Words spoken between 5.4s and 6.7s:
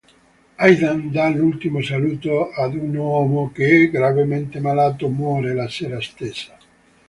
la sera stessa.